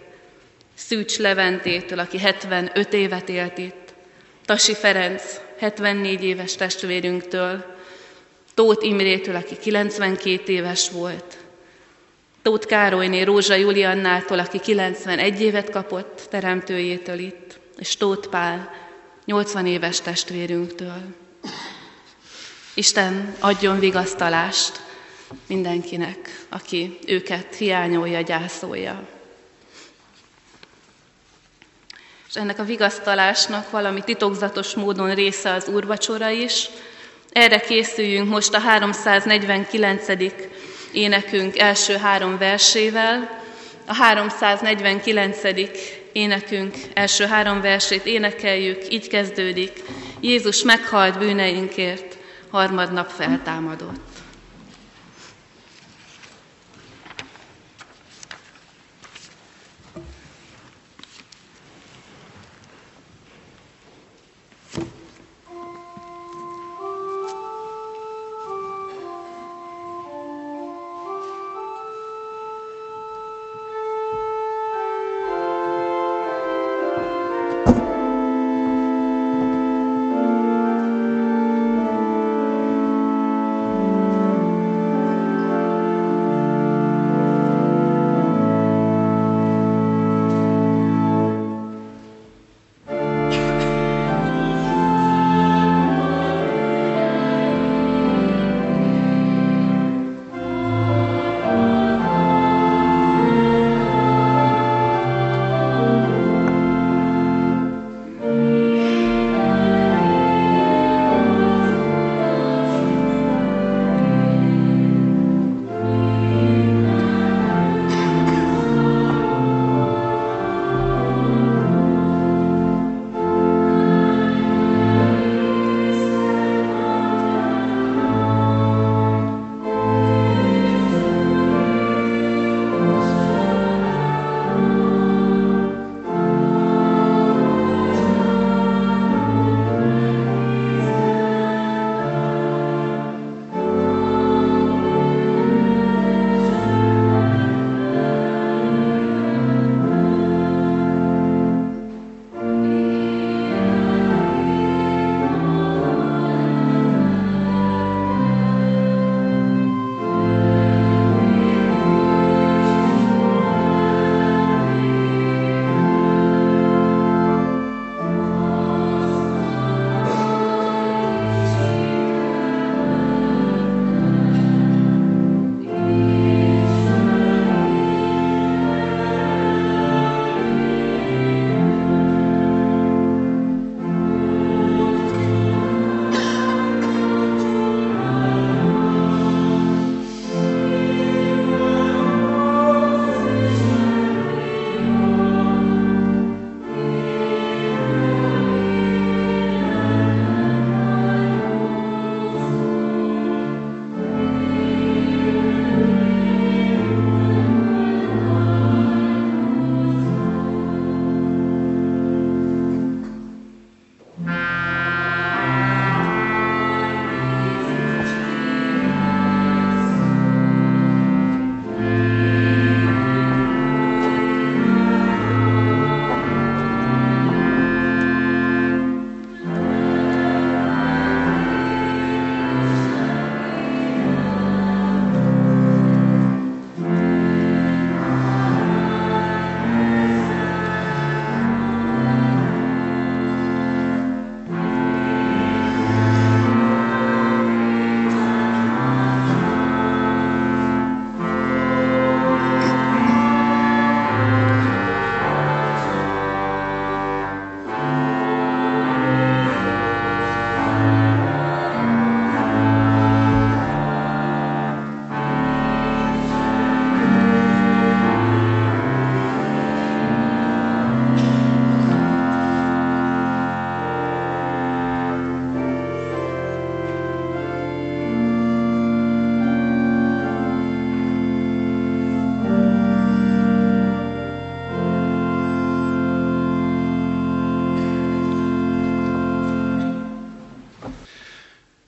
Szűcs 0.76 1.17
Leventétől, 1.17 2.00
aki 2.00 2.17
75 2.20 2.93
évet 2.93 3.30
élt 3.30 3.58
itt, 3.58 3.93
Tasi 4.46 4.74
Ferenc, 4.74 5.39
74 5.58 6.24
éves 6.24 6.56
testvérünktől, 6.56 7.76
Tóth 8.54 8.86
Imrétől, 8.86 9.36
aki 9.36 9.58
92 9.58 10.52
éves 10.54 10.89
volt, 10.89 11.38
Tóth 12.41 12.67
Károlyné 12.67 13.22
Rózsa 13.22 13.56
Juliannától, 13.56 14.39
aki 14.39 14.60
91 14.60 15.41
évet 15.41 15.70
kapott 15.70 16.28
teremtőjétől 16.30 17.20
itt, 17.20 17.60
és 17.78 17.98
Tóth 17.98 18.28
Pál, 18.28 18.72
80 19.26 19.65
éves 19.65 20.02
testvérünktől. 20.02 21.02
Isten 22.78 23.36
adjon 23.40 23.80
vigasztalást 23.80 24.82
mindenkinek, 25.48 26.46
aki 26.50 26.98
őket 27.08 27.56
hiányolja, 27.56 28.22
gyászolja. 28.22 29.08
És 32.28 32.36
ennek 32.36 32.60
a 32.60 32.63
vigasztalásnak 32.63 33.72
valami 33.72 34.02
titokzatos 34.02 34.74
módon 34.74 35.16
része 35.16 35.54
az 35.54 35.68
úrvacsora 35.68 36.30
is. 36.30 36.70
Erre 37.32 37.60
készüljünk 37.60 38.30
most 38.30 38.54
a 38.54 38.60
349. 38.60 40.08
énekünk 40.92 41.58
első 41.58 41.96
három 41.96 42.38
versével. 42.38 43.42
A 43.86 43.94
349. 43.96 45.38
énekünk 46.12 46.76
első 46.94 47.26
három 47.26 47.62
versét 47.62 48.06
énekeljük, 48.06 48.94
így 48.94 49.08
kezdődik. 49.08 49.84
Jézus 50.20 50.63
meghalt 50.63 51.18
bűneinkért, 51.18 52.17
harmadnap 52.58 53.10
feltámadott. 53.10 54.07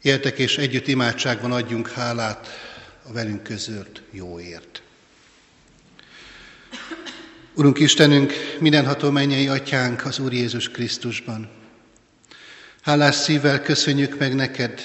Éltek 0.01 0.37
és 0.37 0.57
együtt 0.57 0.87
imádságban 0.87 1.51
adjunk 1.51 1.89
hálát 1.89 2.47
a 3.03 3.11
velünk 3.11 3.43
közölt 3.43 4.01
jóért. 4.11 4.81
Urunk 7.53 7.79
Istenünk, 7.79 8.33
mindenható 8.59 9.09
mennyei 9.09 9.47
atyánk 9.47 10.05
az 10.05 10.19
Úr 10.19 10.33
Jézus 10.33 10.69
Krisztusban. 10.69 11.49
Hálás 12.81 13.15
szívvel 13.15 13.61
köszönjük 13.61 14.19
meg 14.19 14.35
neked 14.35 14.81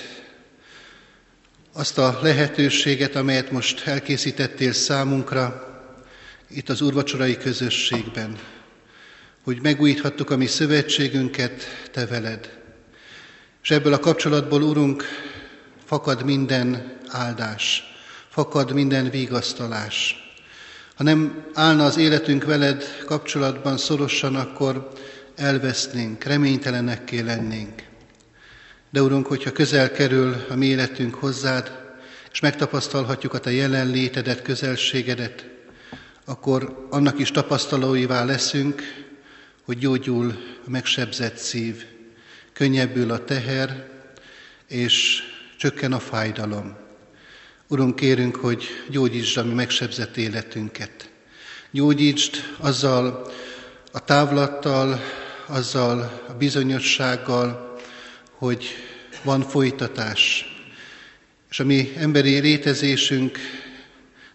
azt 1.72 1.98
a 1.98 2.18
lehetőséget, 2.22 3.16
amelyet 3.16 3.50
most 3.50 3.86
elkészítettél 3.86 4.72
számunkra 4.72 5.72
itt 6.50 6.68
az 6.68 6.80
úrvacsorai 6.80 7.36
közösségben, 7.36 8.38
hogy 9.42 9.62
megújíthattuk 9.62 10.30
a 10.30 10.36
mi 10.36 10.46
szövetségünket 10.46 11.62
Te 11.90 12.06
veled. 12.06 12.63
És 13.64 13.70
ebből 13.70 13.92
a 13.92 13.98
kapcsolatból, 13.98 14.62
Urunk, 14.62 15.04
fakad 15.84 16.24
minden 16.24 16.96
áldás, 17.08 17.82
fakad 18.28 18.72
minden 18.72 19.10
vigasztalás. 19.10 20.16
Ha 20.94 21.02
nem 21.02 21.44
állna 21.54 21.84
az 21.84 21.96
életünk 21.96 22.44
veled 22.44 22.84
kapcsolatban 23.06 23.76
szorosan, 23.76 24.34
akkor 24.34 24.88
elvesznénk, 25.36 26.24
reménytelenekké 26.24 27.20
lennénk. 27.20 27.82
De 28.90 29.02
Urunk, 29.02 29.26
hogyha 29.26 29.52
közel 29.52 29.90
kerül 29.90 30.44
a 30.48 30.54
mi 30.54 30.66
életünk 30.66 31.14
hozzád, 31.14 31.94
és 32.32 32.40
megtapasztalhatjuk 32.40 33.34
a 33.34 33.38
Te 33.38 33.52
jelenlétedet, 33.52 34.42
közelségedet, 34.42 35.46
akkor 36.24 36.86
annak 36.90 37.18
is 37.18 37.30
tapasztalóivá 37.30 38.24
leszünk, 38.24 38.82
hogy 39.64 39.78
gyógyul 39.78 40.34
a 40.66 40.70
megsebzett 40.70 41.36
szív, 41.36 41.84
könnyebbül 42.54 43.10
a 43.10 43.24
teher, 43.24 43.88
és 44.68 45.22
csökken 45.58 45.92
a 45.92 45.98
fájdalom. 45.98 46.76
Urunk, 47.68 47.96
kérünk, 47.96 48.36
hogy 48.36 48.64
gyógyítsd 48.90 49.38
a 49.38 49.44
mi 49.44 49.52
megsebzett 49.52 50.16
életünket. 50.16 51.10
Gyógyítsd 51.70 52.34
azzal 52.58 53.32
a 53.92 54.04
távlattal, 54.04 55.00
azzal 55.46 56.22
a 56.28 56.32
bizonyossággal, 56.32 57.78
hogy 58.30 58.64
van 59.22 59.40
folytatás, 59.40 60.44
és 61.50 61.60
a 61.60 61.64
mi 61.64 61.92
emberi 61.96 62.38
létezésünk 62.38 63.38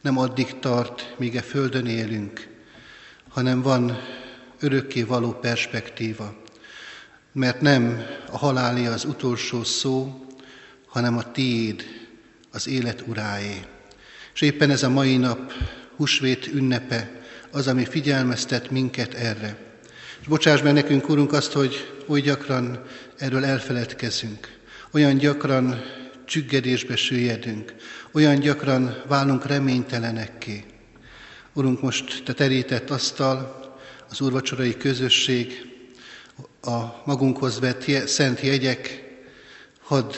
nem 0.02 0.18
addig 0.18 0.60
tart, 0.60 1.16
míg 1.18 1.36
a 1.36 1.38
e 1.38 1.42
Földön 1.42 1.86
élünk, 1.86 2.48
hanem 3.30 3.62
van 3.62 3.98
örökké 4.60 5.04
való 5.04 5.32
perspektíva. 5.32 6.39
Mert 7.32 7.62
nem 7.62 8.06
a 8.32 8.38
haláli 8.38 8.86
az 8.86 9.06
utolsó 9.06 9.64
szó, 9.64 10.26
hanem 10.88 11.18
a 11.18 11.32
tiéd, 11.32 11.84
az 12.52 12.68
élet 12.68 13.04
uráé. 13.08 13.60
És 14.34 14.42
éppen 14.42 14.70
ez 14.70 14.84
a 14.84 14.90
mai 14.90 15.18
nap, 15.18 15.54
husvét 15.96 16.48
ünnepe, 16.48 17.22
az, 17.52 17.68
ami 17.68 17.86
figyelmeztet 17.86 18.72
minket 18.72 19.14
erre. 19.14 19.58
És 20.22 20.28
bocsáss 20.28 20.62
meg 20.62 20.74
nekünk, 20.74 21.10
Urunk, 21.10 21.34
azt, 21.34 21.52
hogy 21.52 22.02
oly 22.08 22.22
gyakran 22.22 22.84
erről 23.18 23.46
elfeledkezünk, 23.46 24.58
olyan 24.92 25.18
gyakran 25.18 25.82
csüggedésbe 26.26 26.96
süllyedünk, 26.96 27.74
olyan 28.12 28.40
gyakran 28.40 29.04
válunk 29.08 29.46
reménytelenekké. 29.46 30.64
Urunk, 31.54 31.82
most 31.82 32.24
Te 32.26 32.34
terített 32.34 32.90
asztal, 32.90 33.60
az 34.10 34.22
úrvacsorai 34.22 34.78
közösség, 34.78 35.69
a 36.62 37.02
magunkhoz 37.06 37.60
vett 37.60 38.08
szent 38.08 38.42
jegyek, 38.42 39.04
hadd 39.82 40.14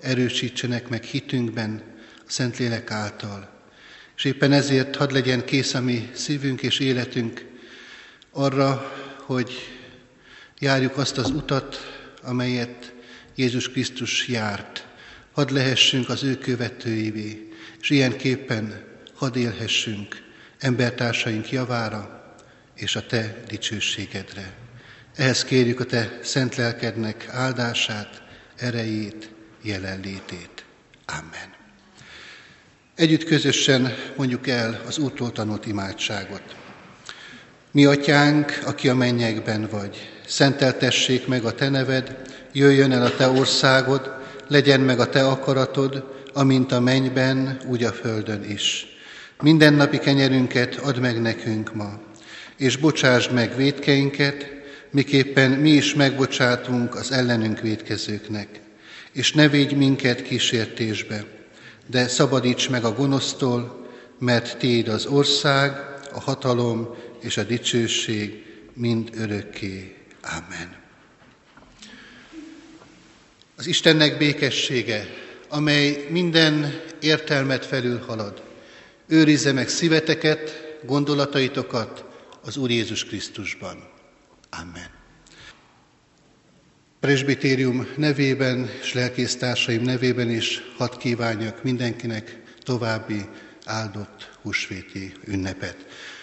erősítsenek 0.00 0.88
meg 0.88 1.02
hitünkben 1.02 1.82
a 2.18 2.30
Szentlélek 2.30 2.90
által. 2.90 3.48
És 4.16 4.24
éppen 4.24 4.52
ezért 4.52 4.96
hadd 4.96 5.12
legyen 5.12 5.44
kész 5.44 5.74
a 5.74 5.80
mi 5.80 6.10
szívünk 6.12 6.62
és 6.62 6.78
életünk 6.78 7.44
arra, 8.30 8.92
hogy 9.20 9.52
járjuk 10.58 10.96
azt 10.96 11.18
az 11.18 11.30
utat, 11.30 11.76
amelyet 12.22 12.92
Jézus 13.34 13.70
Krisztus 13.70 14.28
járt. 14.28 14.86
Hadd 15.32 15.52
lehessünk 15.52 16.08
az 16.08 16.22
ő 16.22 16.38
követőivé, 16.38 17.48
és 17.80 17.90
ilyenképpen 17.90 18.84
hadd 19.14 19.36
élhessünk 19.36 20.22
embertársaink 20.58 21.50
javára 21.50 22.34
és 22.74 22.96
a 22.96 23.06
Te 23.06 23.42
dicsőségedre. 23.48 24.63
Ehhez 25.16 25.44
kérjük 25.44 25.80
a 25.80 25.84
Te 25.84 26.18
szent 26.22 26.56
lelkednek 26.56 27.28
áldását, 27.30 28.22
erejét, 28.56 29.30
jelenlétét. 29.62 30.64
Amen. 31.06 31.52
Együtt 32.94 33.24
közösen 33.24 33.94
mondjuk 34.16 34.48
el 34.48 34.80
az 34.86 34.98
úrtól 34.98 35.32
tanult 35.32 35.66
imádságot. 35.66 36.42
Mi 37.70 37.84
atyánk, 37.84 38.60
aki 38.64 38.88
a 38.88 38.94
mennyekben 38.94 39.68
vagy, 39.70 40.10
szenteltessék 40.26 41.26
meg 41.26 41.44
a 41.44 41.54
te 41.54 41.68
neved, 41.68 42.16
jöjjön 42.52 42.92
el 42.92 43.04
a 43.04 43.16
te 43.16 43.28
országod, 43.28 44.12
legyen 44.48 44.80
meg 44.80 45.00
a 45.00 45.08
te 45.08 45.26
akaratod, 45.26 46.14
amint 46.32 46.72
a 46.72 46.80
mennyben, 46.80 47.60
úgy 47.66 47.84
a 47.84 47.92
földön 47.92 48.44
is. 48.44 48.86
Minden 49.42 49.74
napi 49.74 49.98
kenyerünket 49.98 50.74
add 50.74 51.00
meg 51.00 51.20
nekünk 51.20 51.74
ma, 51.74 52.00
és 52.56 52.76
bocsásd 52.76 53.32
meg 53.32 53.56
védkeinket, 53.56 54.53
miképpen 54.94 55.50
mi 55.50 55.70
is 55.70 55.94
megbocsátunk 55.94 56.94
az 56.94 57.12
ellenünk 57.12 57.60
védkezőknek. 57.60 58.60
És 59.12 59.32
ne 59.32 59.48
védj 59.48 59.74
minket 59.74 60.22
kísértésbe, 60.22 61.24
de 61.86 62.08
szabadíts 62.08 62.70
meg 62.70 62.84
a 62.84 62.94
gonosztól, 62.94 63.86
mert 64.18 64.58
Tiéd 64.58 64.88
az 64.88 65.06
ország, 65.06 65.72
a 66.12 66.20
hatalom 66.20 66.94
és 67.20 67.36
a 67.36 67.42
dicsőség 67.42 68.44
mind 68.72 69.10
örökké. 69.16 69.96
Amen. 70.22 70.76
Az 73.56 73.66
Istennek 73.66 74.18
békessége, 74.18 75.06
amely 75.48 76.06
minden 76.10 76.80
értelmet 77.00 77.66
felülhalad, 77.66 78.42
őrizze 79.06 79.52
meg 79.52 79.68
szíveteket, 79.68 80.62
gondolataitokat 80.86 82.04
az 82.44 82.56
Úr 82.56 82.70
Jézus 82.70 83.04
Krisztusban. 83.04 83.93
Amen. 84.60 84.88
Presbitérium 87.00 87.86
nevében 87.96 88.70
és 88.82 88.92
lelkésztársaim 88.92 89.82
nevében 89.82 90.30
is 90.30 90.62
hadd 90.76 90.98
kívánjak 90.98 91.62
mindenkinek 91.62 92.40
további 92.62 93.24
áldott 93.64 94.30
húsvéti 94.42 95.12
ünnepet. 95.24 95.76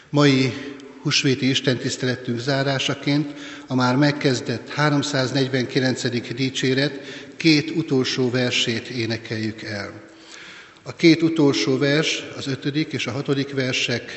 Mai 0.09 0.53
húsvéti 1.01 1.49
istentiszteletünk 1.49 2.39
zárásaként 2.39 3.33
a 3.67 3.75
már 3.75 3.95
megkezdett 3.95 4.69
349. 4.69 6.33
dicséret 6.33 6.99
két 7.37 7.69
utolsó 7.69 8.29
versét 8.29 8.87
énekeljük 8.87 9.61
el. 9.61 10.01
A 10.83 10.95
két 10.95 11.21
utolsó 11.21 11.77
vers, 11.77 12.23
az 12.37 12.47
ötödik 12.47 12.93
és 12.93 13.07
a 13.07 13.11
hatodik 13.11 13.53
versek, 13.53 14.11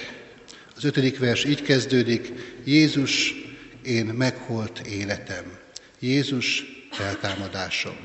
az 0.77 0.85
ötödik 0.85 1.19
vers 1.19 1.45
így 1.45 1.63
kezdődik, 1.63 2.33
Jézus, 2.65 3.44
én 3.85 4.07
megholt 4.07 4.79
életem. 4.79 5.59
Jézus 5.99 6.65
feltámadásom. 6.91 7.97